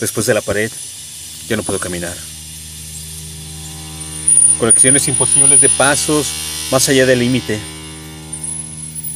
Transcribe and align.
Después 0.00 0.26
de 0.26 0.34
la 0.34 0.40
pared, 0.40 0.70
ya 1.48 1.56
no 1.56 1.62
puedo 1.62 1.78
caminar. 1.78 2.16
Conexiones 4.58 5.08
imposibles 5.08 5.60
de 5.60 5.68
pasos 5.68 6.28
más 6.70 6.88
allá 6.88 7.06
del 7.06 7.20
límite. 7.20 7.58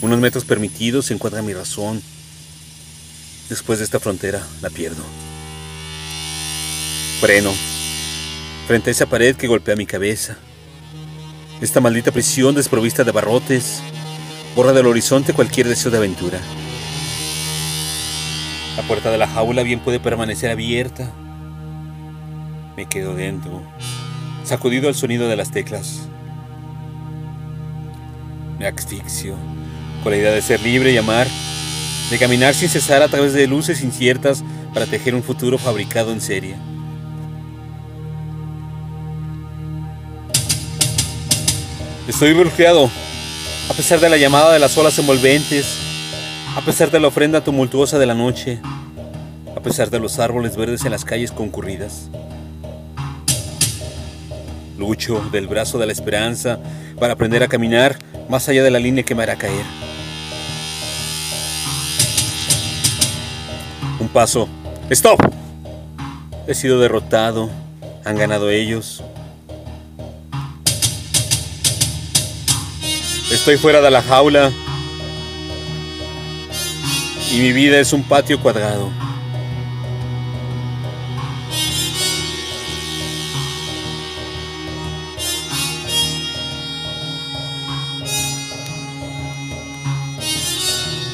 Unos 0.00 0.18
metros 0.20 0.44
permitidos 0.44 1.06
se 1.06 1.14
encuentra 1.14 1.42
mi 1.42 1.52
razón. 1.52 2.02
Después 3.48 3.78
de 3.78 3.84
esta 3.84 4.00
frontera, 4.00 4.46
la 4.62 4.70
pierdo. 4.70 5.02
Freno. 7.20 7.52
Frente 8.66 8.90
a 8.90 8.92
esa 8.92 9.06
pared 9.06 9.36
que 9.36 9.48
golpea 9.48 9.76
mi 9.76 9.86
cabeza. 9.86 10.38
Esta 11.60 11.80
maldita 11.80 12.12
prisión 12.12 12.54
desprovista 12.54 13.04
de 13.04 13.12
barrotes 13.12 13.80
borra 14.54 14.72
del 14.72 14.86
horizonte 14.86 15.32
cualquier 15.32 15.68
deseo 15.68 15.90
de 15.90 15.98
aventura. 15.98 16.40
La 18.76 18.82
puerta 18.84 19.10
de 19.10 19.18
la 19.18 19.26
jaula 19.26 19.62
bien 19.62 19.80
puede 19.80 20.00
permanecer 20.00 20.50
abierta. 20.50 21.10
Me 22.76 22.86
quedo 22.86 23.14
dentro, 23.14 23.62
sacudido 24.44 24.88
al 24.88 24.94
sonido 24.94 25.28
de 25.28 25.36
las 25.36 25.50
teclas. 25.50 26.08
Me 28.58 28.66
asfixio 28.66 29.36
con 30.02 30.12
la 30.12 30.18
idea 30.18 30.32
de 30.32 30.42
ser 30.42 30.60
libre 30.60 30.92
y 30.92 30.96
amar, 30.96 31.26
de 32.10 32.18
caminar 32.18 32.54
sin 32.54 32.68
cesar 32.68 33.02
a 33.02 33.08
través 33.08 33.32
de 33.32 33.46
luces 33.46 33.82
inciertas 33.82 34.42
para 34.72 34.86
tejer 34.86 35.14
un 35.14 35.22
futuro 35.22 35.58
fabricado 35.58 36.12
en 36.12 36.20
serie. 36.20 36.56
Estoy 42.08 42.32
bloqueado, 42.32 42.90
a 43.68 43.74
pesar 43.74 44.00
de 44.00 44.08
la 44.08 44.16
llamada 44.16 44.52
de 44.52 44.58
las 44.58 44.76
olas 44.76 44.98
envolventes, 44.98 45.89
a 46.56 46.60
pesar 46.62 46.90
de 46.90 46.98
la 46.98 47.08
ofrenda 47.08 47.42
tumultuosa 47.42 47.98
de 47.98 48.06
la 48.06 48.14
noche, 48.14 48.60
a 49.56 49.60
pesar 49.60 49.90
de 49.90 50.00
los 50.00 50.18
árboles 50.18 50.56
verdes 50.56 50.84
en 50.84 50.90
las 50.90 51.04
calles 51.04 51.30
concurridas. 51.30 52.08
Lucho 54.76 55.22
del 55.30 55.46
brazo 55.46 55.78
de 55.78 55.86
la 55.86 55.92
esperanza 55.92 56.58
para 56.98 57.12
aprender 57.12 57.42
a 57.42 57.48
caminar 57.48 57.98
más 58.28 58.48
allá 58.48 58.64
de 58.64 58.70
la 58.70 58.78
línea 58.78 59.04
que 59.04 59.14
me 59.14 59.22
hará 59.22 59.36
caer. 59.36 59.64
Un 64.00 64.08
paso. 64.08 64.48
¡Stop! 64.90 65.20
He 66.46 66.54
sido 66.54 66.80
derrotado. 66.80 67.50
Han 68.04 68.16
ganado 68.16 68.50
ellos. 68.50 69.04
Estoy 73.30 73.56
fuera 73.56 73.80
de 73.80 73.90
la 73.90 74.02
jaula 74.02 74.50
y 77.32 77.38
mi 77.38 77.52
vida 77.52 77.78
es 77.78 77.92
un 77.92 78.02
patio 78.02 78.40
cuadrado. 78.40 78.90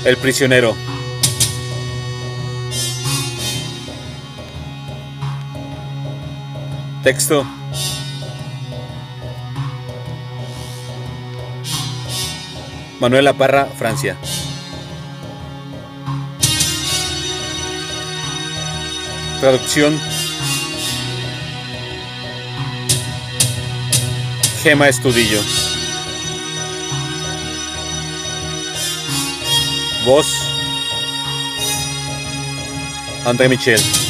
El 0.05 0.17
prisionero. 0.19 0.77
Texto. 7.03 7.45
Manuela 13.01 13.33
Parra, 13.35 13.67
Francia. 13.67 14.17
Traducción. 19.41 20.01
Gema 24.63 24.89
Estudillo. 24.89 25.41
Voz. 30.05 30.27
André 33.25 33.49
Michel. 33.49 34.06